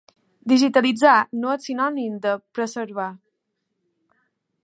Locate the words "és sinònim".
1.57-2.17